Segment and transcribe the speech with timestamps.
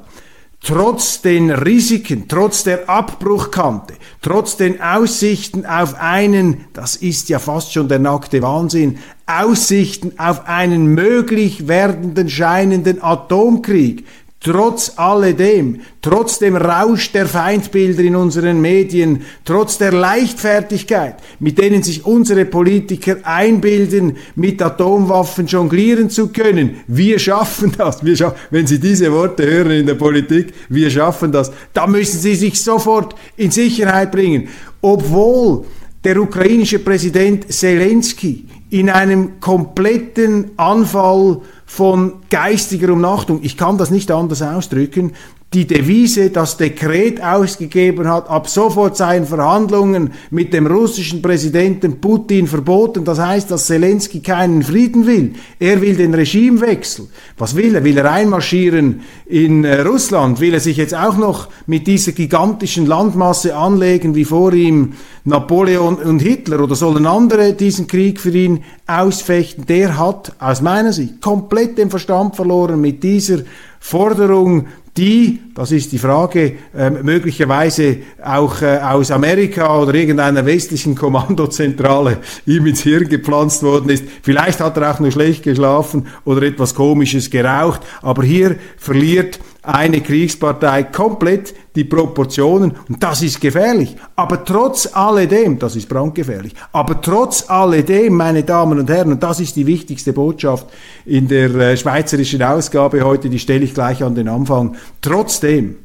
[0.64, 7.72] trotz den Risiken, trotz der Abbruchkante, trotz den Aussichten auf einen, das ist ja fast
[7.72, 14.06] schon der nackte Wahnsinn, Aussichten auf einen möglich werdenden scheinenden Atomkrieg,
[14.44, 21.82] Trotz alledem, trotz dem Rausch der Feindbilder in unseren Medien, trotz der Leichtfertigkeit, mit denen
[21.82, 28.66] sich unsere Politiker einbilden, mit Atomwaffen jonglieren zu können, wir schaffen das, wir scha wenn
[28.66, 33.14] Sie diese Worte hören in der Politik, wir schaffen das, da müssen Sie sich sofort
[33.38, 34.48] in Sicherheit bringen,
[34.82, 35.64] obwohl
[36.04, 44.10] der ukrainische Präsident Zelensky in einem kompletten Anfall von geistiger Umnachtung, ich kann das nicht
[44.10, 45.12] anders ausdrücken,
[45.54, 52.48] die Devise, das Dekret ausgegeben hat, ab sofort seien Verhandlungen mit dem russischen Präsidenten Putin
[52.48, 53.04] verboten.
[53.04, 55.34] Das heißt, dass Zelensky keinen Frieden will.
[55.60, 57.06] Er will den Regimewechsel.
[57.38, 57.84] Was will er?
[57.84, 60.40] Will er einmarschieren in äh, Russland?
[60.40, 64.94] Will er sich jetzt auch noch mit dieser gigantischen Landmasse anlegen, wie vor ihm
[65.24, 66.60] Napoleon und Hitler?
[66.60, 69.66] Oder sollen andere diesen Krieg für ihn ausfechten?
[69.66, 73.38] Der hat aus meiner Sicht komplett den Verstand verloren mit dieser
[73.80, 80.94] Forderung die, das ist die Frage, äh, möglicherweise auch äh, aus Amerika oder irgendeiner westlichen
[80.94, 84.04] Kommandozentrale ihm ins Hirn gepflanzt worden ist.
[84.22, 90.00] Vielleicht hat er auch nur schlecht geschlafen oder etwas Komisches geraucht, aber hier verliert eine
[90.00, 93.96] Kriegspartei komplett die Proportionen und das ist gefährlich.
[94.16, 99.40] Aber trotz alledem, das ist brandgefährlich, aber trotz alledem, meine Damen und Herren, und das
[99.40, 100.66] ist die wichtigste Botschaft
[101.04, 105.76] in der äh, schweizerischen Ausgabe heute, die stelle ich gleich an den Anfang, trotzdem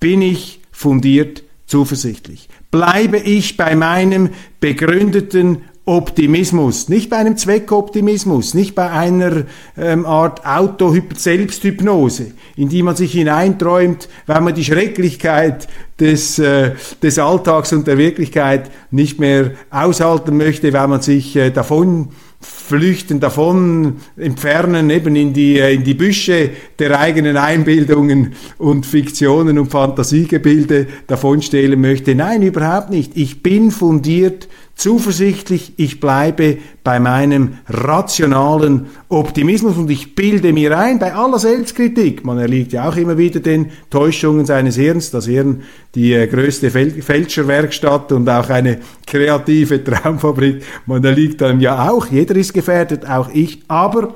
[0.00, 2.48] bin ich fundiert zuversichtlich.
[2.70, 4.30] Bleibe ich bei meinem
[4.60, 9.44] begründeten Optimismus, nicht bei einem Zweckoptimismus, nicht bei einer
[9.76, 15.68] ähm, Art Auto-Selbsthypnose, in die man sich hineinträumt, weil man die Schrecklichkeit
[16.00, 16.72] des, äh,
[17.02, 22.08] des Alltags und der Wirklichkeit nicht mehr aushalten möchte, weil man sich äh, davon
[22.40, 29.58] flüchten, davon entfernen, eben in die, äh, in die Büsche der eigenen Einbildungen und Fiktionen
[29.58, 32.14] und Fantasiegebilde davonstehlen möchte.
[32.14, 33.16] Nein, überhaupt nicht.
[33.16, 40.98] Ich bin fundiert zuversichtlich, ich bleibe bei meinem rationalen Optimismus und ich bilde mir ein,
[40.98, 45.62] bei aller Selbstkritik, man erliegt ja auch immer wieder den Täuschungen seines Hirns, das Hirn
[45.94, 52.34] die äh, größte Fälscherwerkstatt und auch eine kreative Traumfabrik, man erliegt einem ja auch, jeder
[52.36, 54.14] ist gefährdet, auch ich, aber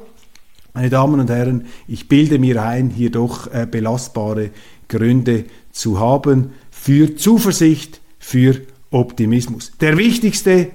[0.74, 4.50] meine Damen und Herren, ich bilde mir ein, hier doch äh, belastbare
[4.88, 8.60] Gründe zu haben für Zuversicht, für
[8.90, 9.72] Optimismus.
[9.80, 10.70] Der wichtigste,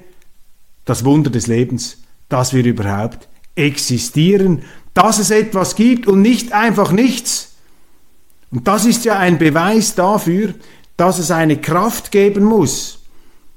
[0.86, 1.98] das Wunder des Lebens,
[2.30, 4.64] dass wir überhaupt existieren,
[4.94, 7.56] dass es etwas gibt und nicht einfach nichts.
[8.52, 10.54] Und das ist ja ein Beweis dafür,
[10.98, 13.00] dass es eine Kraft geben muss,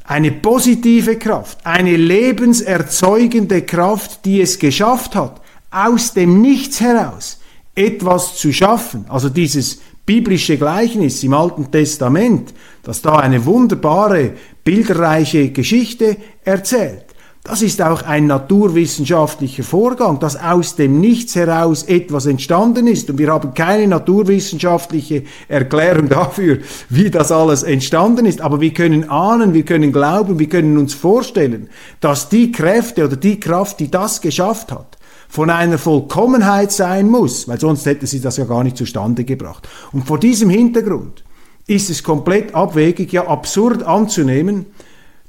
[0.04, 7.40] eine positive Kraft, eine lebenserzeugende Kraft, die es geschafft hat, aus dem Nichts heraus
[7.74, 9.04] etwas zu schaffen.
[9.08, 12.54] Also dieses biblische Gleichnis im Alten Testament,
[12.84, 14.32] das da eine wunderbare,
[14.64, 17.06] bilderreiche Geschichte erzählt.
[17.46, 23.08] Das ist auch ein naturwissenschaftlicher Vorgang, dass aus dem Nichts heraus etwas entstanden ist.
[23.08, 26.58] Und wir haben keine naturwissenschaftliche Erklärung dafür,
[26.88, 28.40] wie das alles entstanden ist.
[28.40, 31.68] Aber wir können ahnen, wir können glauben, wir können uns vorstellen,
[32.00, 34.95] dass die Kräfte oder die Kraft, die das geschafft hat,
[35.28, 39.68] von einer Vollkommenheit sein muss, weil sonst hätte sie das ja gar nicht zustande gebracht.
[39.92, 41.24] Und vor diesem Hintergrund
[41.66, 44.66] ist es komplett abwegig, ja absurd anzunehmen,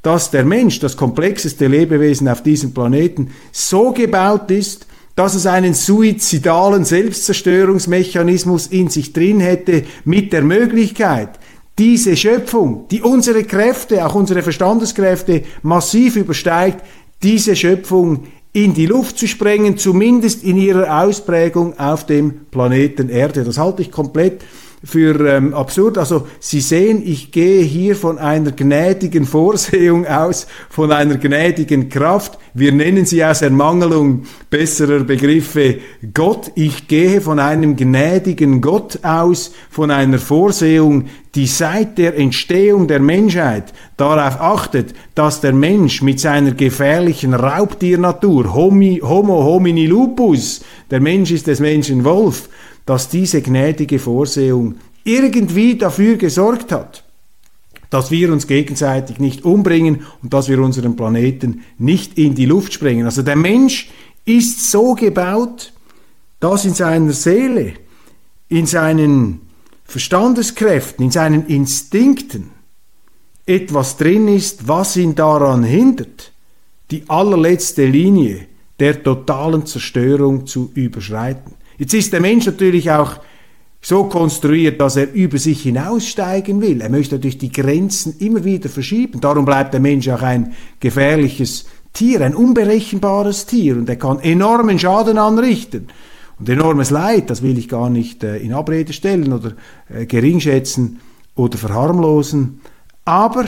[0.01, 5.73] dass der Mensch, das komplexeste Lebewesen auf diesem Planeten, so gebaut ist, dass es einen
[5.73, 11.39] suizidalen Selbstzerstörungsmechanismus in sich drin hätte, mit der Möglichkeit,
[11.79, 16.83] diese Schöpfung, die unsere Kräfte, auch unsere Verstandeskräfte massiv übersteigt,
[17.23, 18.25] diese Schöpfung
[18.63, 23.44] in die Luft zu sprengen, zumindest in ihrer Ausprägung auf dem Planeten Erde.
[23.44, 24.42] Das halte ich komplett
[24.83, 26.00] für ähm, absurd.
[26.00, 32.39] Also Sie sehen, ich gehe hier von einer gnädigen Vorsehung aus, von einer gnädigen Kraft.
[32.56, 35.77] Wir nennen sie aus Ermangelung besserer Begriffe
[36.13, 36.51] Gott.
[36.56, 43.00] Ich gehe von einem gnädigen Gott aus, von einer Vorsehung, die seit der Entstehung der
[43.00, 51.00] Menschheit darauf achtet, dass der Mensch mit seiner gefährlichen Raubtiernatur, Homi, Homo homini lupus, der
[51.00, 52.50] Mensch ist des Menschen Wolf,
[52.85, 57.03] dass diese gnädige Vorsehung irgendwie dafür gesorgt hat,
[57.89, 62.74] dass wir uns gegenseitig nicht umbringen und dass wir unseren Planeten nicht in die Luft
[62.74, 63.06] sprengen.
[63.06, 63.89] Also der Mensch
[64.25, 65.74] ist so gebaut,
[66.39, 67.74] dass in seiner Seele,
[68.50, 69.46] in seinen
[69.88, 72.51] Verstandeskräften, in seinen Instinkten
[73.45, 76.34] etwas drin ist, was ihn daran hindert,
[76.92, 78.48] die allerletzte Linie
[78.80, 81.54] der totalen Zerstörung zu überschreiten.
[81.78, 83.19] Jetzt ist der Mensch natürlich auch
[83.81, 86.81] so konstruiert, dass er über sich hinaussteigen will.
[86.81, 89.22] Er möchte natürlich die Grenzen immer wieder verschieben.
[89.22, 94.78] Darum bleibt der Mensch auch ein gefährliches Tier, ein unberechenbares Tier und er kann enormen
[94.78, 95.88] Schaden anrichten.
[96.39, 99.54] Und enormes Leid, das will ich gar nicht äh, in Abrede stellen oder
[99.89, 101.00] äh, geringschätzen
[101.36, 102.62] oder verharmlosen.
[103.06, 103.45] Aber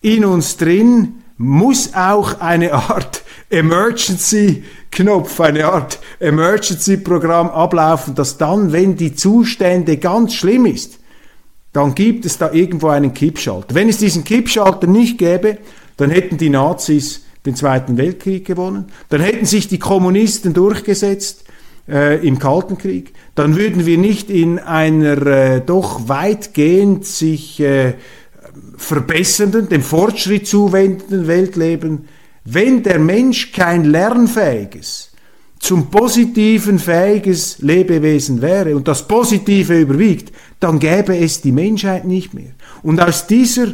[0.00, 8.96] in uns drin muss auch eine Art Emergency-Knopf, eine Art Emergency-Programm ablaufen, dass dann, wenn
[8.96, 10.98] die Zustände ganz schlimm ist,
[11.72, 13.74] dann gibt es da irgendwo einen Kippschalter.
[13.74, 15.58] Wenn es diesen Kippschalter nicht gäbe,
[15.98, 21.44] dann hätten die Nazis den Zweiten Weltkrieg gewonnen, dann hätten sich die Kommunisten durchgesetzt
[21.88, 27.94] äh, im Kalten Krieg, dann würden wir nicht in einer äh, doch weitgehend sich äh,
[28.76, 32.08] verbessernden, dem Fortschritt zuwendenden Welt leben,
[32.44, 35.10] wenn der Mensch kein lernfähiges,
[35.58, 42.34] zum Positiven fähiges Lebewesen wäre und das Positive überwiegt, dann gäbe es die Menschheit nicht
[42.34, 42.52] mehr.
[42.82, 43.72] Und aus dieser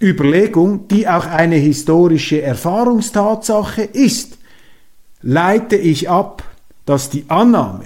[0.00, 4.38] Überlegung, die auch eine historische Erfahrungstatsache ist,
[5.20, 6.44] leite ich ab,
[6.88, 7.84] dass die Annahme,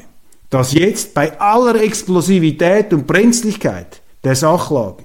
[0.50, 5.04] dass jetzt bei aller Explosivität und Brenzlichkeit der Sachlage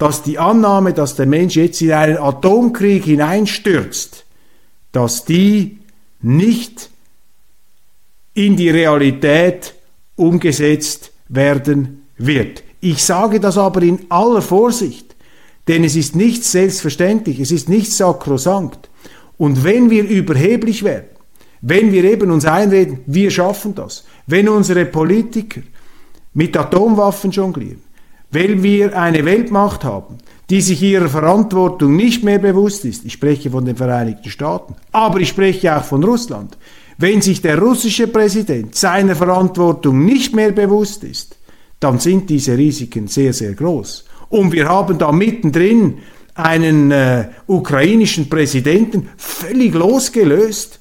[0.00, 4.24] dass die Annahme, dass der Mensch jetzt in einen Atomkrieg hineinstürzt,
[4.92, 5.76] dass die
[6.22, 6.88] nicht
[8.32, 9.74] in die Realität
[10.16, 12.62] umgesetzt werden wird.
[12.80, 15.14] Ich sage das aber in aller Vorsicht,
[15.68, 18.88] denn es ist nicht selbstverständlich, es ist nicht sakrosankt.
[19.36, 21.09] Und wenn wir überheblich werden,
[21.62, 25.60] wenn wir eben uns einreden, wir schaffen das, wenn unsere Politiker
[26.32, 27.82] mit Atomwaffen jonglieren,
[28.30, 30.18] weil wir eine Weltmacht haben,
[30.48, 33.04] die sich ihrer Verantwortung nicht mehr bewusst ist.
[33.04, 36.56] Ich spreche von den Vereinigten Staaten, aber ich spreche auch von Russland.
[36.98, 41.36] Wenn sich der russische Präsident seiner Verantwortung nicht mehr bewusst ist,
[41.78, 44.04] dann sind diese Risiken sehr, sehr groß.
[44.28, 45.98] Und wir haben da mittendrin
[46.34, 50.79] einen äh, ukrainischen Präsidenten völlig losgelöst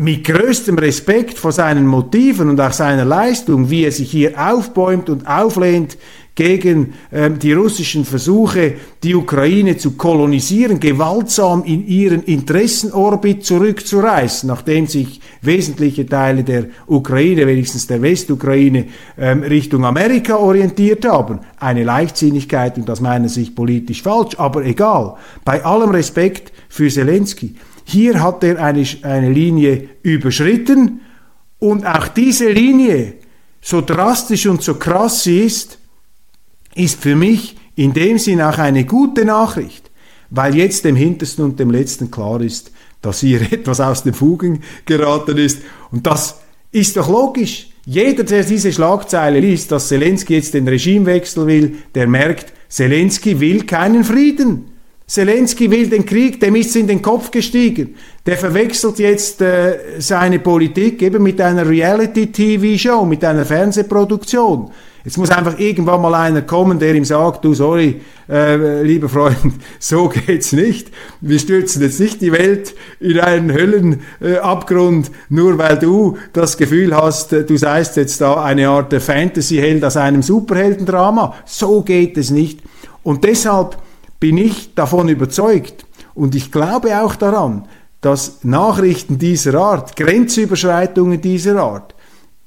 [0.00, 5.10] mit größtem Respekt vor seinen Motiven und auch seiner Leistung, wie er sich hier aufbäumt
[5.10, 5.98] und auflehnt
[6.34, 14.86] gegen ähm, die russischen Versuche, die Ukraine zu kolonisieren, gewaltsam in ihren Interessenorbit zurückzureißen, nachdem
[14.86, 18.86] sich wesentliche Teile der Ukraine, wenigstens der Westukraine,
[19.18, 21.40] ähm, Richtung Amerika orientiert haben.
[21.58, 25.16] Eine Leichtsinnigkeit und aus meiner Sicht politisch falsch, aber egal.
[25.44, 27.54] Bei allem Respekt für Zelensky.
[27.90, 31.00] Hier hat er eine, eine Linie überschritten
[31.58, 33.14] und auch diese Linie,
[33.60, 35.78] so drastisch und so krass sie ist,
[36.76, 39.90] ist für mich in dem Sinn auch eine gute Nachricht,
[40.30, 42.70] weil jetzt dem Hintersten und dem Letzten klar ist,
[43.02, 45.60] dass hier etwas aus den Fugen geraten ist.
[45.90, 46.36] Und das
[46.70, 47.70] ist doch logisch.
[47.86, 53.64] Jeder, der diese Schlagzeile liest, dass Zelensky jetzt den Regimewechsel will, der merkt, Zelensky will
[53.64, 54.66] keinen Frieden.
[55.10, 57.96] Zelensky will den Krieg, dem ist in den Kopf gestiegen.
[58.24, 64.70] Der verwechselt jetzt äh, seine Politik eben mit einer Reality-TV-Show, mit einer Fernsehproduktion.
[65.04, 69.36] Jetzt muss einfach irgendwann mal einer kommen, der ihm sagt, du, sorry, äh, lieber Freund,
[69.80, 70.92] so geht's nicht.
[71.20, 76.94] Wir stürzen jetzt nicht die Welt in einen Höllenabgrund, äh, nur weil du das Gefühl
[76.94, 81.34] hast, du seist jetzt da eine Art Fantasy-Held aus einem Superheldendrama.
[81.46, 82.60] So geht es nicht.
[83.02, 83.76] Und deshalb
[84.20, 85.86] bin ich davon überzeugt.
[86.14, 87.66] Und ich glaube auch daran,
[88.00, 91.94] dass Nachrichten dieser Art, Grenzüberschreitungen dieser Art,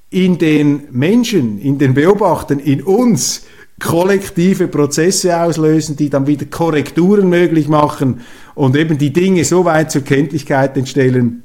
[0.10, 3.46] in den Menschen, in den Beobachtern, in uns
[3.80, 8.22] kollektive Prozesse auslösen, die dann wieder Korrekturen möglich machen
[8.54, 11.44] und eben die Dinge so weit zur Kenntlichkeit entstellen,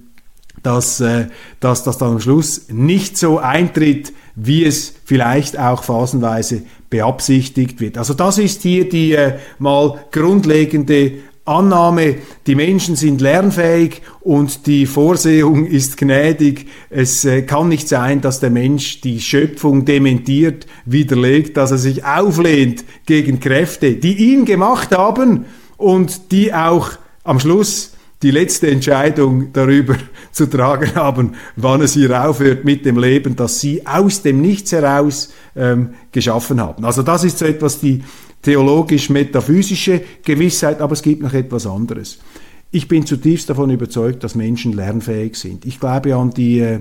[0.62, 1.28] dass, äh,
[1.60, 7.98] dass das dann am Schluss nicht so eintritt, wie es vielleicht auch phasenweise beabsichtigt wird.
[7.98, 11.12] Also das ist hier die äh, mal grundlegende
[11.48, 12.16] Annahme,
[12.46, 16.66] die Menschen sind lernfähig und die Vorsehung ist gnädig.
[16.90, 22.04] Es äh, kann nicht sein, dass der Mensch die Schöpfung dementiert, widerlegt, dass er sich
[22.04, 25.46] auflehnt gegen Kräfte, die ihn gemacht haben
[25.78, 26.90] und die auch
[27.24, 27.92] am Schluss
[28.22, 29.96] die letzte Entscheidung darüber
[30.32, 34.72] zu tragen haben, wann es hier aufhört mit dem Leben, das sie aus dem Nichts
[34.72, 36.84] heraus ähm, geschaffen haben.
[36.84, 38.02] Also das ist so etwas die
[38.42, 42.18] theologisch-metaphysische Gewissheit, aber es gibt noch etwas anderes.
[42.70, 45.64] Ich bin zutiefst davon überzeugt, dass Menschen lernfähig sind.
[45.64, 46.80] Ich glaube an die äh,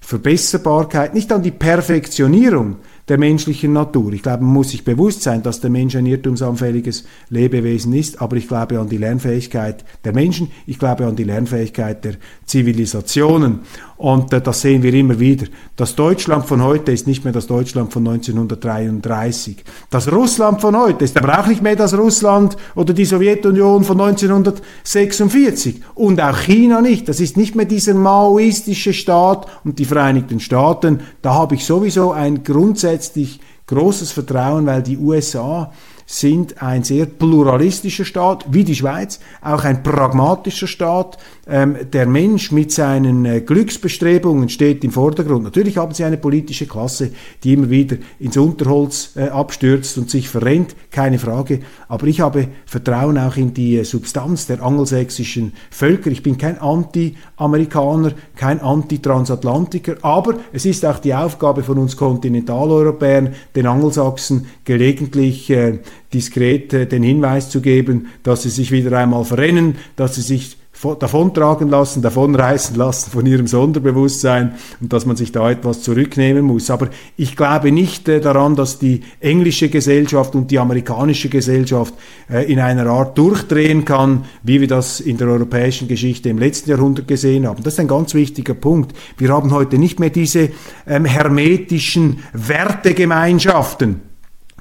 [0.00, 2.76] Verbesserbarkeit, nicht an die Perfektionierung
[3.08, 4.12] der menschlichen Natur.
[4.12, 8.36] Ich glaube, man muss sich bewusst sein, dass der Mensch ein irrtumsanfälliges Lebewesen ist, aber
[8.36, 12.14] ich glaube an die Lernfähigkeit der Menschen, ich glaube an die Lernfähigkeit der
[12.46, 13.60] Zivilisationen.
[13.98, 15.46] Und äh, das sehen wir immer wieder.
[15.76, 19.64] Das Deutschland von heute ist nicht mehr das Deutschland von 1933.
[19.90, 24.00] Das Russland von heute ist aber auch nicht mehr das Russland oder die Sowjetunion von
[24.00, 25.82] 1946.
[25.94, 27.08] Und auch China nicht.
[27.08, 31.00] Das ist nicht mehr dieser maoistische Staat und die Vereinigten Staaten.
[31.22, 35.72] Da habe ich sowieso ein grundsätzlich großes Vertrauen, weil die USA
[36.06, 41.18] sind ein sehr pluralistischer Staat, wie die Schweiz, auch ein pragmatischer Staat.
[41.48, 45.44] Ähm, der Mensch mit seinen äh, Glücksbestrebungen steht im Vordergrund.
[45.44, 47.10] Natürlich haben sie eine politische Klasse,
[47.42, 51.60] die immer wieder ins Unterholz äh, abstürzt und sich verrennt, keine Frage.
[51.88, 56.10] Aber ich habe Vertrauen auch in die äh, Substanz der angelsächsischen Völker.
[56.10, 63.34] Ich bin kein Anti-Amerikaner, kein Anti-Transatlantiker, aber es ist auch die Aufgabe von uns Kontinentaleuropäern,
[63.54, 65.78] den Angelsachsen gelegentlich äh,
[66.12, 70.56] diskret äh, den Hinweis zu geben, dass sie sich wieder einmal verrennen, dass sie sich
[71.00, 76.70] davontragen lassen, davonreißen lassen von ihrem Sonderbewusstsein und dass man sich da etwas zurücknehmen muss.
[76.70, 81.94] Aber ich glaube nicht äh, daran, dass die englische Gesellschaft und die amerikanische Gesellschaft
[82.30, 86.70] äh, in einer Art durchdrehen kann, wie wir das in der europäischen Geschichte im letzten
[86.70, 87.62] Jahrhundert gesehen haben.
[87.62, 88.94] Das ist ein ganz wichtiger Punkt.
[89.16, 90.50] Wir haben heute nicht mehr diese
[90.86, 94.05] ähm, hermetischen Wertegemeinschaften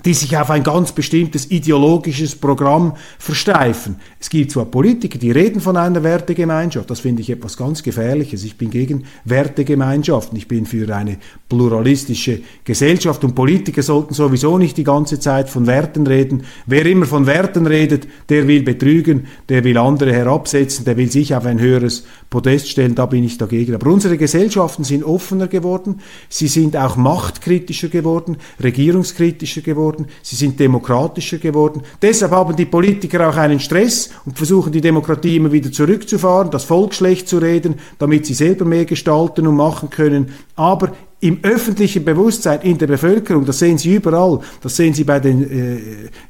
[0.04, 3.96] die sich auf ein ganz bestimmtes ideologisches Programm versteifen.
[4.20, 8.44] Es gibt zwar Politiker, die reden von einer Wertegemeinschaft, das finde ich etwas ganz Gefährliches.
[8.44, 14.78] Ich bin gegen Wertegemeinschaften, ich bin für eine pluralistische Gesellschaft und Politiker sollten sowieso nicht
[14.78, 16.44] die ganze Zeit von Werten reden.
[16.66, 21.34] Wer immer von Werten redet, der will betrügen, der will andere herabsetzen, der will sich
[21.34, 23.74] auf ein höheres Podest stellen, da bin ich dagegen.
[23.74, 30.36] Aber unsere Gesellschaften sind offener geworden, sie sind auch machtkritischer geworden, regierungskritischer geworden, geworden, sie
[30.36, 31.82] sind demokratischer geworden.
[32.02, 36.64] Deshalb haben die Politiker auch einen Stress und versuchen die Demokratie immer wieder zurückzufahren, das
[36.64, 40.34] Volk schlecht zu reden, damit sie selber mehr gestalten und machen können.
[40.56, 40.92] Aber
[41.22, 45.44] im öffentlichen Bewusstsein in der Bevölkerung, das sehen Sie überall, das sehen Sie bei den
[45.44, 45.80] äh,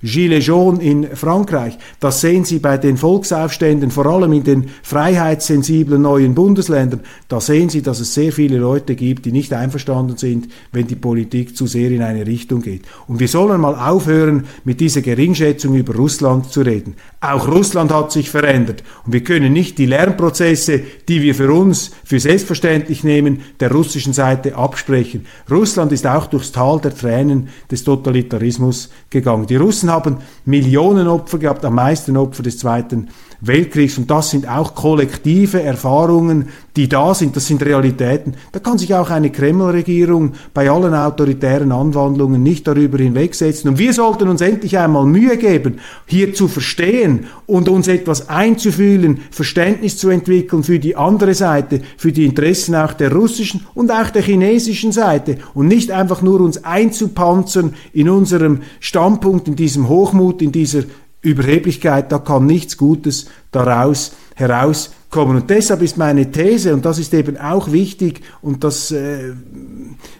[0.03, 6.03] Gilets jaunes in Frankreich, das sehen Sie bei den Volksaufständen, vor allem in den freiheitssensiblen
[6.03, 10.49] neuen Bundesländern, da sehen Sie, dass es sehr viele Leute gibt, die nicht einverstanden sind,
[10.71, 12.83] wenn die Politik zu sehr in eine Richtung geht.
[13.07, 16.95] Und wir sollen mal aufhören, mit dieser Geringschätzung über Russland zu reden.
[17.21, 21.91] Auch Russland hat sich verändert und wir können nicht die Lernprozesse, die wir für uns
[22.03, 25.25] für selbstverständlich nehmen, der russischen Seite abspielen absprechen.
[25.49, 29.47] Russland ist auch durchs Tal der Tränen des Totalitarismus gegangen.
[29.47, 33.07] Die Russen haben Millionen Opfer gehabt, am meisten Opfer des Zweiten
[33.41, 33.97] Weltkriegs.
[33.97, 37.35] Und das sind auch kollektive Erfahrungen, die da sind.
[37.35, 38.33] Das sind Realitäten.
[38.51, 43.69] Da kann sich auch eine Kreml-Regierung bei allen autoritären Anwandlungen nicht darüber hinwegsetzen.
[43.69, 49.21] Und wir sollten uns endlich einmal Mühe geben, hier zu verstehen und uns etwas einzufühlen,
[49.31, 54.09] Verständnis zu entwickeln für die andere Seite, für die Interessen auch der russischen und auch
[54.09, 60.41] der chinesischen Seite und nicht einfach nur uns einzupanzern in unserem Standpunkt, in diesem Hochmut,
[60.41, 60.83] in dieser
[61.25, 65.37] Überheblichkeit, da kann nichts Gutes daraus herauskommen.
[65.37, 69.33] Und deshalb ist meine These, und das ist eben auch wichtig, und das äh,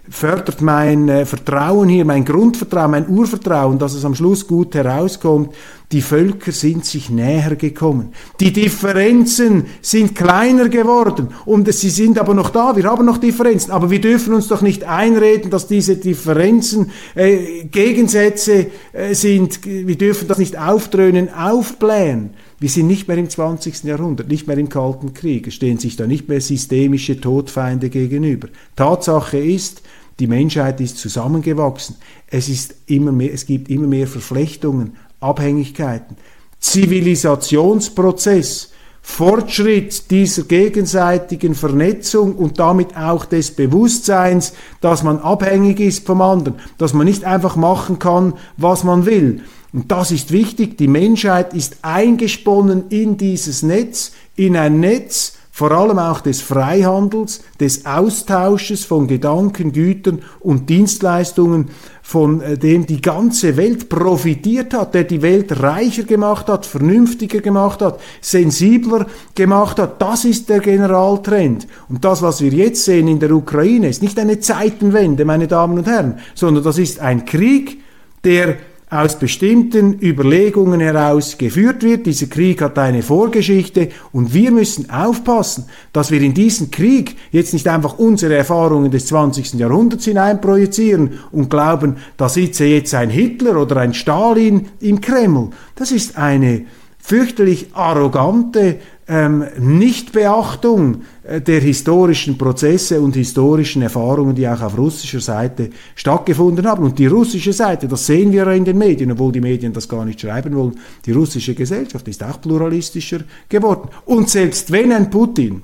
[0.10, 5.54] fördert mein äh, Vertrauen hier, mein Grundvertrauen, mein Urvertrauen, dass es am Schluss gut herauskommt.
[5.92, 8.14] Die Völker sind sich näher gekommen.
[8.40, 12.76] Die Differenzen sind kleiner geworden und sie sind aber noch da.
[12.76, 17.66] Wir haben noch Differenzen, aber wir dürfen uns doch nicht einreden, dass diese Differenzen äh,
[17.66, 19.64] Gegensätze äh, sind.
[19.66, 22.32] Wir dürfen das nicht aufdröhnen, aufblähen.
[22.60, 23.84] Wir sind nicht mehr im 20.
[23.84, 25.52] Jahrhundert, nicht mehr im Kalten Krieg.
[25.52, 28.48] Stehen sich da nicht mehr systemische Todfeinde gegenüber.
[28.76, 29.82] Tatsache ist,
[30.20, 31.98] die Menschheit ist zusammengewachsen.
[32.28, 36.16] Es, ist immer mehr, es gibt immer mehr Verflechtungen, Abhängigkeiten.
[36.60, 38.72] Zivilisationsprozess,
[39.02, 46.56] Fortschritt dieser gegenseitigen Vernetzung und damit auch des Bewusstseins, dass man abhängig ist vom anderen,
[46.78, 49.44] dass man nicht einfach machen kann, was man will.
[49.76, 55.72] Und das ist wichtig, die Menschheit ist eingesponnen in dieses Netz, in ein Netz, vor
[55.74, 63.02] allem auch des Freihandels, des Austausches von Gedanken, Gütern und Dienstleistungen, von äh, dem die
[63.02, 69.78] ganze Welt profitiert hat, der die Welt reicher gemacht hat, vernünftiger gemacht hat, sensibler gemacht
[69.78, 70.02] hat.
[70.02, 71.68] Das ist der Generaltrend.
[71.90, 75.78] Und das, was wir jetzt sehen in der Ukraine, ist nicht eine Zeitenwende, meine Damen
[75.78, 77.82] und Herren, sondern das ist ein Krieg,
[78.24, 78.56] der
[78.96, 82.06] aus bestimmten Überlegungen heraus geführt wird.
[82.06, 87.54] Dieser Krieg hat eine Vorgeschichte und wir müssen aufpassen, dass wir in diesen Krieg jetzt
[87.54, 89.54] nicht einfach unsere Erfahrungen des 20.
[89.56, 95.50] Jahrhunderts hineinprojizieren und glauben, da sitze jetzt ein Hitler oder ein Stalin im Kreml.
[95.76, 96.66] Das ist eine
[96.98, 105.20] fürchterlich arrogante ähm, Nichtbeachtung äh, der historischen Prozesse und historischen Erfahrungen, die auch auf russischer
[105.20, 106.84] Seite stattgefunden haben.
[106.84, 109.88] Und die russische Seite, das sehen wir ja in den Medien, obwohl die Medien das
[109.88, 113.90] gar nicht schreiben wollen, die russische Gesellschaft ist auch pluralistischer geworden.
[114.06, 115.62] Und selbst wenn ein Putin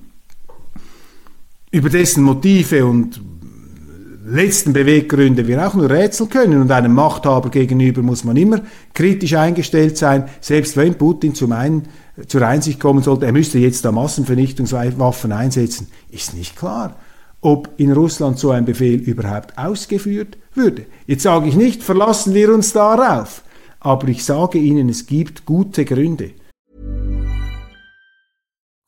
[1.71, 3.21] über dessen Motive und
[4.25, 8.61] letzten Beweggründe wir auch nur rätseln können und einem Machthaber gegenüber muss man immer
[8.93, 11.87] kritisch eingestellt sein, selbst wenn Putin zum einen
[12.27, 16.95] zur Einsicht kommen sollte, er müsste jetzt da Massenvernichtungswaffen einsetzen, ist nicht klar,
[17.41, 20.85] ob in Russland so ein Befehl überhaupt ausgeführt würde.
[21.07, 23.43] Jetzt sage ich nicht, verlassen wir uns darauf,
[23.79, 26.31] aber ich sage Ihnen, es gibt gute Gründe.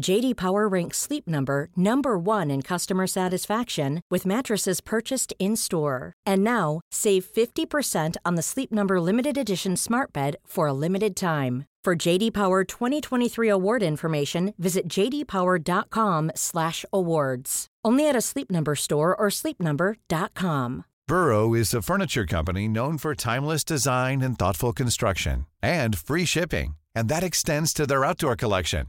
[0.00, 6.14] JD Power ranks Sleep Number number 1 in customer satisfaction with mattresses purchased in-store.
[6.24, 11.16] And now, save 50% on the Sleep Number limited edition smart bed for a limited
[11.16, 11.64] time.
[11.84, 17.66] For JD Power 2023 award information, visit jdpower.com/awards.
[17.84, 20.84] Only at a Sleep Number store or sleepnumber.com.
[21.08, 26.76] Burrow is a furniture company known for timeless design and thoughtful construction and free shipping,
[26.94, 28.88] and that extends to their outdoor collection.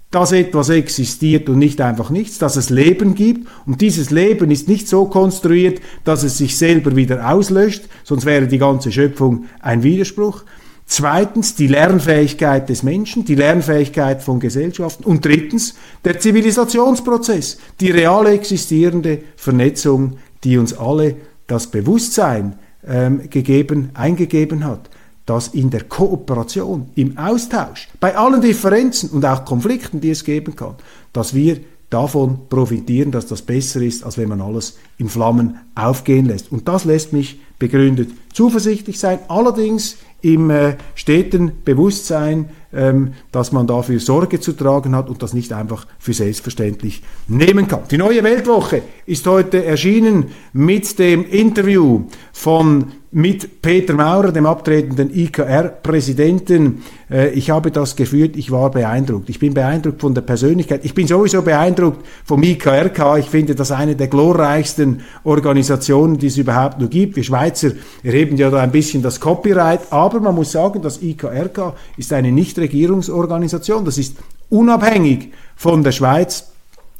[0.11, 3.47] dass etwas existiert und nicht einfach nichts, dass es Leben gibt.
[3.65, 8.47] Und dieses Leben ist nicht so konstruiert, dass es sich selber wieder auslöscht, sonst wäre
[8.47, 10.43] die ganze Schöpfung ein Widerspruch.
[10.85, 15.05] Zweitens die Lernfähigkeit des Menschen, die Lernfähigkeit von Gesellschaften.
[15.05, 21.15] Und drittens der Zivilisationsprozess, die real existierende Vernetzung, die uns alle
[21.47, 24.89] das Bewusstsein ähm, gegeben, eingegeben hat,
[25.31, 30.57] dass in der Kooperation, im Austausch, bei allen Differenzen und auch Konflikten, die es geben
[30.57, 30.75] kann,
[31.13, 36.25] dass wir davon profitieren, dass das besser ist, als wenn man alles in Flammen aufgehen
[36.25, 36.51] lässt.
[36.51, 43.67] Und das lässt mich begründet zuversichtlich sein, allerdings im äh, steten Bewusstsein, ähm, dass man
[43.67, 47.83] dafür Sorge zu tragen hat und das nicht einfach für selbstverständlich nehmen kann.
[47.89, 55.13] Die neue Weltwoche ist heute erschienen mit dem Interview von mit Peter Maurer, dem abtretenden
[55.13, 56.83] IKR-Präsidenten.
[57.09, 59.29] Äh, ich habe das geführt, ich war beeindruckt.
[59.29, 60.85] Ich bin beeindruckt von der Persönlichkeit.
[60.85, 63.17] Ich bin sowieso beeindruckt vom IKRK.
[63.17, 67.17] Ich finde das eine der glorreichsten Organisationen, die es überhaupt nur gibt.
[67.17, 67.71] Wir Schweizer
[68.01, 72.31] erheben ja da ein bisschen das Copyright, aber man muss sagen, das IKRK ist eine
[72.31, 73.83] Nichtregierungsorganisation.
[73.83, 74.15] Das ist
[74.49, 76.51] unabhängig von der Schweiz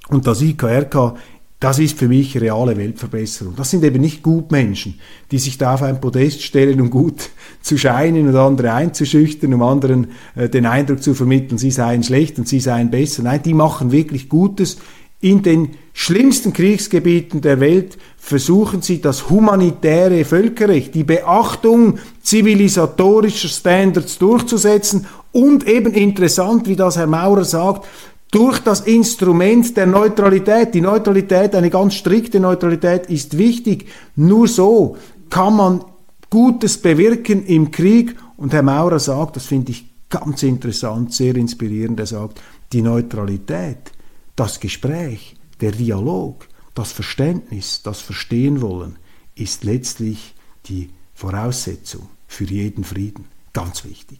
[0.10, 1.16] und das IKRK
[1.62, 3.56] Das ist für mich reale Weltverbesserung.
[3.56, 7.30] Das sind eben nicht Gutmenschen, die sich da auf ein Podest stellen, um gut
[7.62, 12.40] zu scheinen und andere einzuschüchtern, um anderen äh, den Eindruck zu vermitteln, sie seien schlecht
[12.40, 13.22] und sie seien besser.
[13.22, 14.80] Nein, die machen wirklich Gutes.
[15.20, 24.18] In den schlimmsten Kriegsgebieten der Welt versuchen sie das humanitäre Völkerrecht, die Beachtung zivilisatorischer Standards
[24.18, 27.88] durchzusetzen und eben interessant, wie das Herr Maurer sagt,
[28.32, 30.74] durch das Instrument der Neutralität.
[30.74, 33.88] Die Neutralität, eine ganz strikte Neutralität ist wichtig.
[34.16, 34.98] Nur so
[35.30, 35.84] kann man
[36.30, 38.16] Gutes bewirken im Krieg.
[38.38, 42.42] Und Herr Maurer sagt, das finde ich ganz interessant, sehr inspirierend, er sagt,
[42.74, 43.92] die Neutralität,
[44.36, 48.98] das Gespräch, der Dialog, das Verständnis, das Verstehen wollen,
[49.36, 50.34] ist letztlich
[50.68, 53.26] die Voraussetzung für jeden Frieden.
[53.54, 54.20] Ganz wichtig.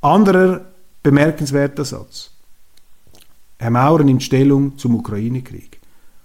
[0.00, 0.66] Anderer
[1.02, 2.30] bemerkenswerter Satz.
[3.60, 5.80] Herr Maurer nimmt Stellung zum Ukraine-Krieg.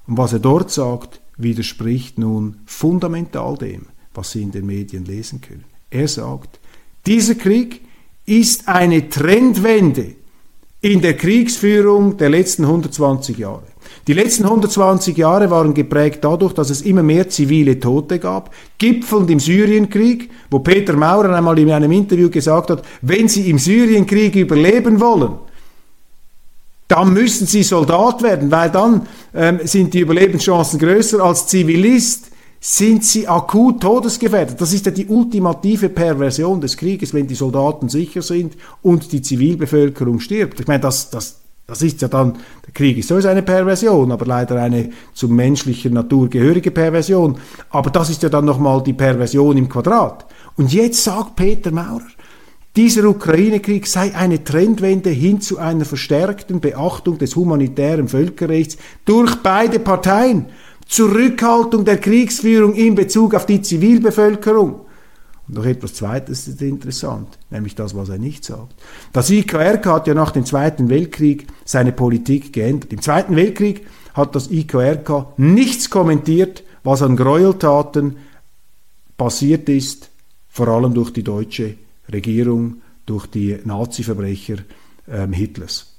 [0.08, 5.42] Und was er dort sagt, widerspricht nun fundamental dem, was Sie in den Medien lesen
[5.42, 5.66] können.
[5.90, 6.62] Er sagt,
[7.06, 7.82] dieser Krieg
[8.26, 10.16] ist eine Trendwende
[10.80, 13.68] in der Kriegsführung der letzten 120 Jahre.
[14.08, 19.30] Die letzten 120 Jahre waren geprägt dadurch, dass es immer mehr zivile Tote gab, gipfelnd
[19.30, 24.38] im Syrienkrieg, wo Peter Maurer einmal in einem Interview gesagt hat, wenn Sie im Syrienkrieg
[24.38, 25.34] überleben wollen,
[26.88, 32.32] dann müssen sie Soldat werden, weil dann ähm, sind die Überlebenschancen größer als Zivilist
[32.68, 34.60] sind sie akut todesgefährdet.
[34.60, 39.22] Das ist ja die ultimative Perversion des Krieges, wenn die Soldaten sicher sind und die
[39.22, 40.60] Zivilbevölkerung stirbt.
[40.60, 42.34] Ich meine, das, das, das ist ja dann,
[42.66, 47.38] der Krieg ist sowieso eine Perversion, aber leider eine zum menschlichen Natur gehörige Perversion.
[47.70, 50.26] Aber das ist ja dann nochmal die Perversion im Quadrat.
[50.58, 52.02] Und jetzt sagt Peter Maurer,
[52.76, 59.80] dieser Ukraine-Krieg sei eine Trendwende hin zu einer verstärkten Beachtung des humanitären Völkerrechts durch beide
[59.80, 60.48] Parteien.
[60.88, 64.82] Zurückhaltung der Kriegsführung in Bezug auf die Zivilbevölkerung.
[65.48, 68.76] Und noch etwas Zweites ist interessant, nämlich das, was er nicht sagt.
[69.14, 72.92] Das IKRK hat ja nach dem Zweiten Weltkrieg seine Politik geändert.
[72.94, 78.18] Im Zweiten Weltkrieg hat das IKRK nichts kommentiert, was an Gräueltaten
[79.18, 80.10] passiert ist,
[80.50, 81.76] vor allem durch die deutsche
[82.12, 84.58] Regierung durch die Nazi-Verbrecher
[85.08, 85.94] ähm, Hitlers.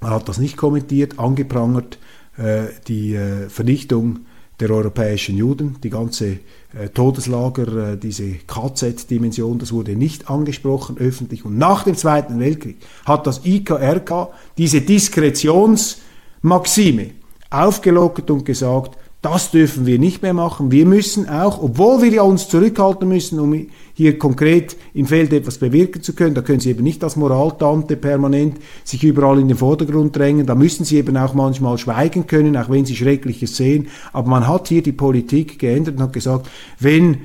[0.00, 1.98] Man hat das nicht kommentiert, angeprangert,
[2.36, 4.20] äh, die äh, Vernichtung
[4.60, 6.38] der europäischen Juden, die ganze
[6.74, 11.44] äh, Todeslager, äh, diese KZ-Dimension, das wurde nicht angesprochen öffentlich.
[11.44, 17.10] Und nach dem Zweiten Weltkrieg hat das IKRK diese Diskretionsmaxime
[17.50, 20.70] aufgelockert und gesagt, das dürfen wir nicht mehr machen.
[20.70, 25.56] Wir müssen auch, obwohl wir ja uns zurückhalten müssen, um hier konkret im Feld etwas
[25.56, 29.56] bewirken zu können, da können Sie eben nicht als Moraltante permanent sich überall in den
[29.56, 33.88] Vordergrund drängen, da müssen Sie eben auch manchmal schweigen können, auch wenn Sie Schreckliches sehen.
[34.12, 37.22] Aber man hat hier die Politik geändert und hat gesagt, wenn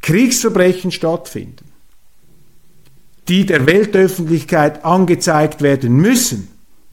[0.00, 1.66] Kriegsverbrechen stattfinden,
[3.28, 6.48] die der Weltöffentlichkeit angezeigt werden müssen,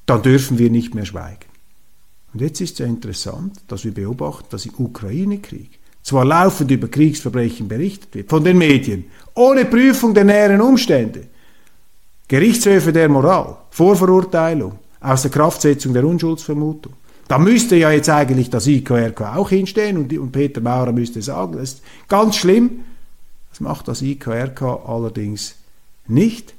[0.05, 1.45] dann dürfen wir nicht mehr schweigen.
[2.33, 7.67] Und jetzt ist ja interessant, dass wir beobachten, dass im Ukraine-Krieg zwar laufend über Kriegsverbrechen
[7.67, 11.23] berichtet wird, von den Medien, ohne Prüfung der näheren Umstände,
[12.27, 16.93] Gerichtshöfe der Moral, Vorverurteilung, außer Kraftsetzung der Unschuldsvermutung.
[17.27, 21.53] Da müsste ja jetzt eigentlich das IKRK auch hinstehen und, und Peter Maurer müsste sagen,
[21.53, 22.81] das ist ganz schlimm.
[23.49, 25.55] Das macht das IKRK allerdings
[26.07, 26.53] nicht.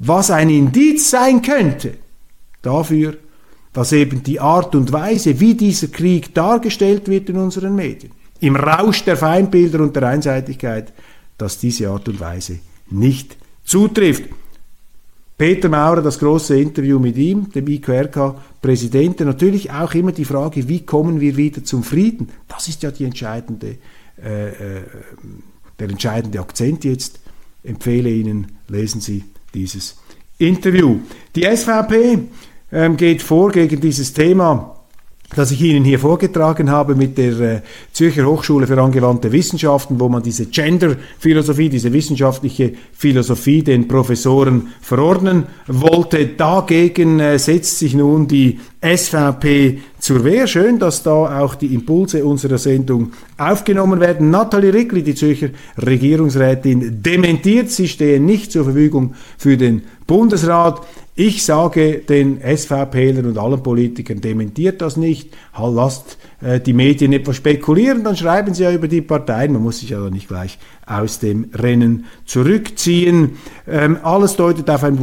[0.00, 1.94] Was ein Indiz sein könnte
[2.60, 3.16] dafür,
[3.72, 8.56] dass eben die Art und Weise, wie dieser Krieg dargestellt wird in unseren Medien, im
[8.56, 10.92] Rausch der Feindbilder und der Einseitigkeit,
[11.38, 12.58] dass diese Art und Weise
[12.90, 14.24] nicht zutrifft.
[15.38, 20.84] Peter Maurer, das große Interview mit ihm, dem IQRK-Präsidenten, natürlich auch immer die Frage, wie
[20.84, 22.28] kommen wir wieder zum Frieden?
[22.48, 23.78] Das ist ja die entscheidende,
[24.22, 24.82] äh, äh,
[25.78, 27.20] der entscheidende Akzent jetzt.
[27.62, 29.24] Empfehle Ihnen, lesen Sie
[29.54, 29.96] dieses
[30.38, 30.98] Interview.
[31.36, 32.18] Die SVP
[32.72, 34.81] ähm, geht vor gegen dieses Thema
[35.34, 37.60] das ich Ihnen hier vorgetragen habe mit der äh,
[37.92, 45.46] Zürcher Hochschule für angewandte Wissenschaften, wo man diese Gender-Philosophie, diese wissenschaftliche Philosophie den Professoren verordnen
[45.66, 46.26] wollte.
[46.26, 50.46] Dagegen äh, setzt sich nun die SVP zur Wehr.
[50.48, 54.30] Schön, dass da auch die Impulse unserer Sendung aufgenommen werden.
[54.30, 60.82] Nathalie Rickli, die Zürcher Regierungsrätin, dementiert, sie stehe nicht zur Verfügung für den Bundesrat.
[61.14, 67.36] Ich sage den SVPlern und allen Politikern, dementiert das nicht, lasst äh, die Medien etwas
[67.36, 71.18] spekulieren, dann schreiben sie ja über die Parteien, man muss sich ja nicht gleich aus
[71.18, 73.38] dem Rennen zurückziehen.
[73.66, 74.98] Ähm, alles deutet auf ein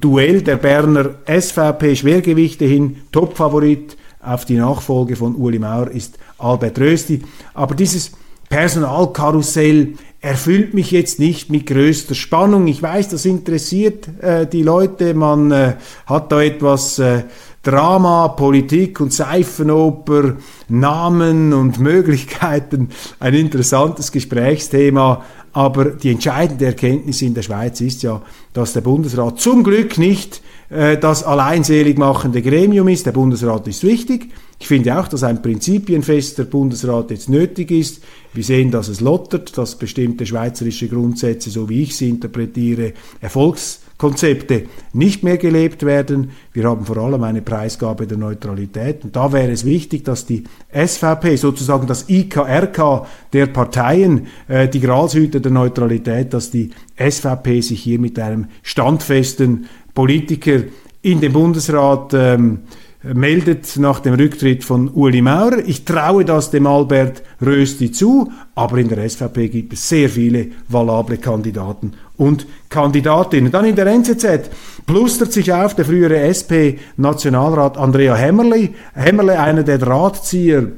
[0.00, 7.22] Duell der Berner SVP-Schwergewichte hin, Topfavorit auf die Nachfolge von Uli Maurer ist Albert Rösti.
[7.52, 8.12] Aber dieses
[8.48, 9.94] Personalkarussell
[10.26, 12.66] erfüllt mich jetzt nicht mit größter Spannung.
[12.66, 15.14] Ich weiß, das interessiert äh, die Leute.
[15.14, 15.74] Man äh,
[16.06, 17.22] hat da etwas äh,
[17.62, 20.34] Drama, Politik und Seifenoper,
[20.68, 22.88] Namen und Möglichkeiten.
[23.20, 25.24] Ein interessantes Gesprächsthema.
[25.52, 28.20] Aber die entscheidende Erkenntnis in der Schweiz ist ja,
[28.52, 33.06] dass der Bundesrat zum Glück nicht äh, das alleinselig machende Gremium ist.
[33.06, 34.30] Der Bundesrat ist wichtig.
[34.58, 38.02] Ich finde auch, dass ein prinzipienfester Bundesrat jetzt nötig ist.
[38.32, 44.64] Wir sehen, dass es lottert, dass bestimmte schweizerische Grundsätze, so wie ich sie interpretiere, Erfolgskonzepte
[44.94, 46.30] nicht mehr gelebt werden.
[46.52, 49.04] Wir haben vor allem eine Preisgabe der Neutralität.
[49.04, 54.80] Und da wäre es wichtig, dass die SVP, sozusagen das IKRK der Parteien, äh, die
[54.80, 60.60] Gralshüter der Neutralität, dass die SVP sich hier mit einem standfesten Politiker
[61.00, 62.58] in den Bundesrat ähm,
[63.02, 65.58] meldet nach dem Rücktritt von Uli Maurer.
[65.64, 70.48] Ich traue das dem Albert Rösti zu, aber in der SVP gibt es sehr viele
[70.68, 73.50] valable Kandidaten und Kandidatinnen.
[73.50, 74.50] Dann in der NZZ
[74.86, 80.72] plustert sich auf der frühere SP-Nationalrat Andrea Hämmerle, Hämmerle einer der Drahtzieher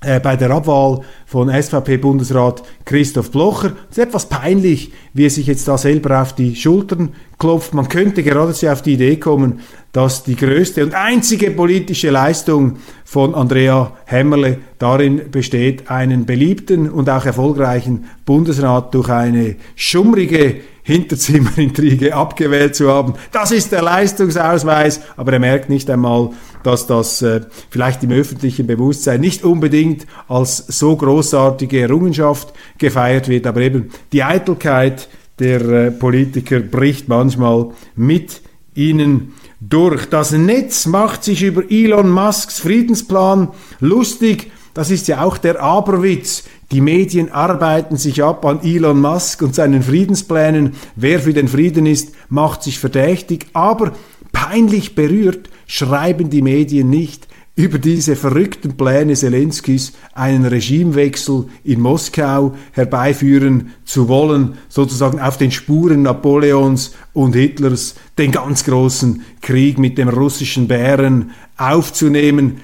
[0.00, 3.72] bei der Abwahl von SVP-Bundesrat Christoph Blocher.
[3.90, 7.74] Es ist etwas peinlich, wie er sich jetzt da selber auf die Schultern klopft.
[7.74, 9.60] Man könnte geradezu auf die Idee kommen,
[9.92, 17.10] dass die größte und einzige politische Leistung von Andrea Hämmerle darin besteht, einen beliebten und
[17.10, 23.14] auch erfolgreichen Bundesrat durch eine schummrige Hinterzimmerintrige abgewählt zu haben.
[23.32, 26.30] Das ist der Leistungsausweis, aber er merkt nicht einmal,
[26.62, 33.46] dass das äh, vielleicht im öffentlichen Bewusstsein nicht unbedingt als so großartige Errungenschaft gefeiert wird,
[33.46, 38.42] aber eben die Eitelkeit der äh, Politiker bricht manchmal mit
[38.74, 40.06] ihnen durch.
[40.06, 43.48] Das Netz macht sich über Elon Musks Friedensplan
[43.80, 44.52] lustig.
[44.74, 46.44] Das ist ja auch der Aberwitz.
[46.72, 50.74] Die Medien arbeiten sich ab an Elon Musk und seinen Friedensplänen.
[50.94, 53.48] Wer für den Frieden ist, macht sich verdächtig.
[53.54, 53.92] Aber
[54.30, 62.54] peinlich berührt schreiben die Medien nicht über diese verrückten Pläne Zelenskis einen Regimewechsel in Moskau
[62.70, 69.98] herbeiführen zu wollen, sozusagen auf den Spuren Napoleons und Hitlers den ganz großen Krieg mit
[69.98, 72.60] dem russischen Bären aufzunehmen.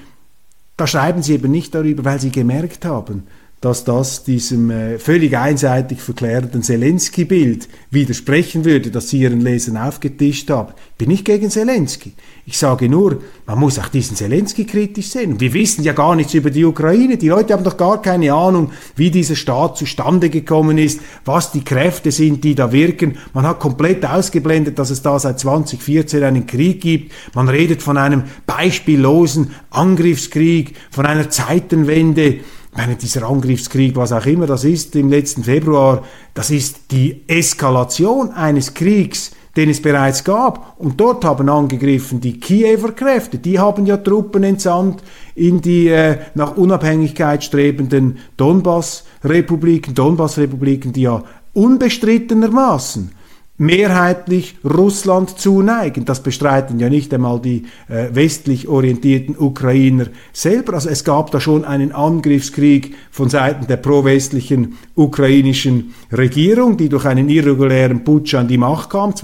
[0.77, 3.23] Da schreiben sie eben nicht darüber, weil sie gemerkt haben,
[3.67, 10.49] dass das diesem äh, völlig einseitig verklärten Zelensky-Bild widersprechen würde, das Sie Ihren Lesern aufgetischt
[10.49, 10.71] haben.
[10.97, 12.13] Bin ich gegen Zelensky.
[12.45, 15.37] Ich sage nur, man muss auch diesen Zelensky kritisch sehen.
[15.41, 17.17] wir wissen ja gar nichts über die Ukraine.
[17.17, 21.65] Die Leute haben doch gar keine Ahnung, wie dieser Staat zustande gekommen ist, was die
[21.65, 23.17] Kräfte sind, die da wirken.
[23.33, 27.11] Man hat komplett ausgeblendet, dass es da seit 2014 einen Krieg gibt.
[27.35, 32.39] Man redet von einem beispiellosen Angriffskrieg, von einer Zeitenwende
[32.77, 38.31] meine, dieser Angriffskrieg, was auch immer das ist, im letzten Februar, das ist die Eskalation
[38.31, 40.79] eines Kriegs, den es bereits gab.
[40.79, 43.39] Und dort haben angegriffen die Kiewer Kräfte.
[43.39, 45.01] Die haben ja Truppen entsandt
[45.33, 53.16] in die äh, nach Unabhängigkeit strebenden Donbass-Republiken, Donbass-Republiken, die ja unbestrittenermaßen
[53.57, 56.05] mehrheitlich Russland zuneigen.
[56.05, 60.73] Das bestreiten ja nicht einmal die äh, westlich orientierten Ukrainer selber.
[60.73, 67.05] Also es gab da schon einen Angriffskrieg von Seiten der pro-westlichen ukrainischen Regierung, die durch
[67.05, 69.15] einen irregulären Putsch an die Macht kam,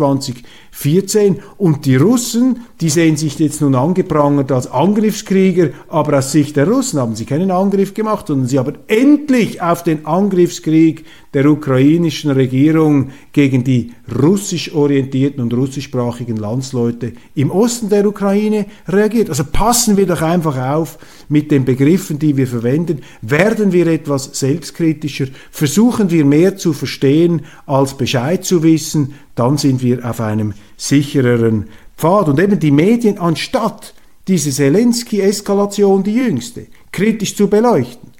[0.73, 1.39] 2014.
[1.57, 6.67] Und die Russen, die sehen sich jetzt nun angeprangert als Angriffskrieger, aber aus Sicht der
[6.67, 12.31] Russen haben sie keinen Angriff gemacht, sondern sie haben endlich auf den Angriffskrieg der ukrainischen
[12.31, 19.29] Regierung gegen die russisch orientierten und russischsprachigen Landsleute im Osten der Ukraine reagiert.
[19.29, 23.01] Also passen wir doch einfach auf mit den Begriffen, die wir verwenden.
[23.21, 29.82] Werden wir etwas selbstkritischer, versuchen wir mehr zu verstehen als Bescheid zu wissen, dann sind
[29.82, 31.67] wir auf einem sichereren
[31.98, 32.30] Pfad.
[32.30, 33.93] Und eben die Medien, anstatt
[34.28, 38.12] diese Zelensky-Eskalation, die jüngste, kritisch zu beleuchten,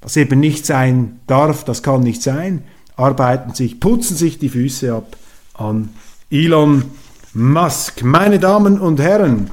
[0.00, 2.62] was eben nicht sein darf, das kann nicht sein,
[2.96, 5.16] arbeiten sich, putzen sich die Füße ab
[5.54, 5.90] an
[6.30, 6.84] Elon
[7.32, 8.02] Musk.
[8.02, 9.50] Meine Damen und Herren,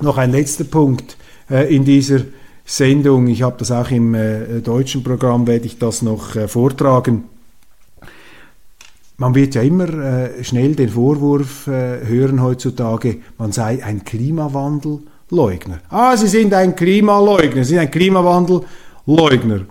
[0.00, 1.16] noch ein letzter Punkt
[1.50, 2.22] äh, in dieser
[2.64, 3.28] Sendung.
[3.28, 7.24] Ich habe das auch im äh, deutschen Programm, werde ich das noch äh, vortragen.
[9.16, 15.80] Man wird ja immer äh, schnell den Vorwurf äh, hören heutzutage, man sei ein Klimawandelleugner.
[15.90, 19.66] Ah, Sie sind ein Klimaleugner, Sie sind ein Klimawandelleugner.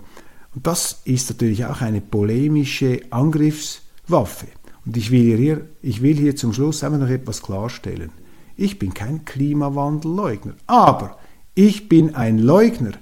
[0.54, 4.46] Und das ist natürlich auch eine polemische Angriffswaffe.
[4.86, 8.10] Und ich will hier, ich will hier zum Schluss einfach noch etwas klarstellen.
[8.56, 11.16] Ich bin kein Klimawandelleugner, aber
[11.54, 12.92] Ich bin ein Leugner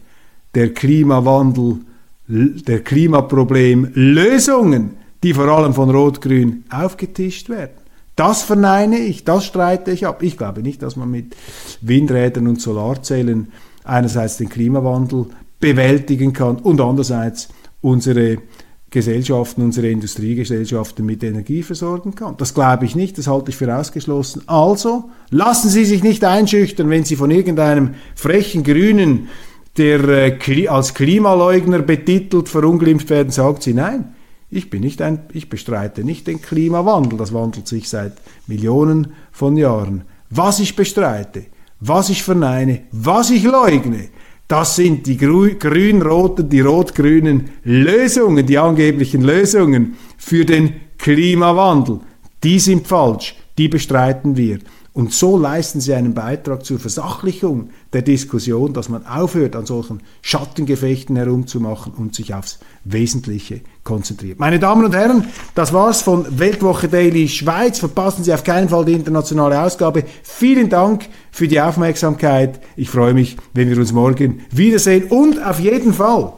[0.57, 1.77] der Klimawandel,
[2.27, 7.73] der Klimaproblemlösungen, die vor allem von Rot-Grün aufgetischt werden.
[8.17, 10.23] Das verneine ich, das streite ich ab.
[10.23, 11.37] Ich glaube nicht, dass man mit
[11.81, 13.53] Windrädern und Solarzellen
[13.85, 15.27] einerseits den Klimawandel
[15.59, 17.49] bewältigen kann und andererseits
[17.81, 18.39] unsere
[18.91, 22.37] Gesellschaften, unsere Industriegesellschaften mit Energie versorgen kann.
[22.39, 24.43] Das glaube ich nicht, das halte ich für ausgeschlossen.
[24.47, 29.29] Also lassen Sie sich nicht einschüchtern, wenn Sie von irgendeinem frechen Grünen,
[29.77, 34.17] der äh, als Klimaleugner betitelt, verunglimpft werden, sagt Sie nein.
[34.51, 37.17] Ich bin nicht ein, ich bestreite nicht den Klimawandel.
[37.17, 38.15] Das wandelt sich seit
[38.49, 40.03] Millionen von Jahren.
[40.29, 41.47] Was ich bestreite,
[41.79, 44.09] was ich verneine, was ich leugne,
[44.49, 52.01] das sind die grün-roten, die rot-grünen Lösungen, die angeblichen Lösungen für den Klimawandel.
[52.43, 54.59] Die sind falsch, die bestreiten wir.
[54.93, 60.01] Und so leisten sie einen Beitrag zur Versachlichung der Diskussion, dass man aufhört, an solchen
[60.21, 64.41] Schattengefechten herumzumachen und sich aufs Wesentliche konzentriert.
[64.41, 67.79] Meine Damen und Herren, das war's von Weltwoche Daily Schweiz.
[67.79, 70.05] Verpassen Sie auf keinen Fall die internationale Ausgabe.
[70.25, 72.61] Vielen Dank für die Aufmerksamkeit.
[72.75, 76.33] Ich freue mich, wenn wir uns morgen wiedersehen und auf jeden Fall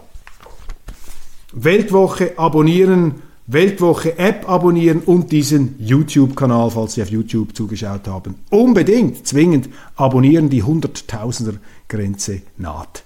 [1.55, 8.37] Weltwoche abonnieren Weltwoche App abonnieren und diesen YouTube-Kanal, falls Sie auf YouTube zugeschaut haben.
[8.51, 13.03] Unbedingt, zwingend abonnieren, die Hunderttausender-Grenze naht.